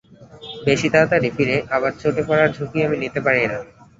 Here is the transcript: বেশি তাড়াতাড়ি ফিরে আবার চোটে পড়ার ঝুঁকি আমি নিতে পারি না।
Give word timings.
বেশি 0.65 0.87
তাড়াতাড়ি 0.93 1.29
ফিরে 1.35 1.55
আবার 1.75 1.91
চোটে 2.01 2.21
পড়ার 2.27 2.49
ঝুঁকি 2.55 2.79
আমি 2.85 2.97
নিতে 3.03 3.19
পারি 3.25 3.43
না। 3.45 3.57